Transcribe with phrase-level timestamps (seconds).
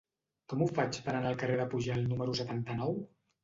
[0.53, 3.01] Com ho faig per anar al carrer de Pujalt número setanta-nou?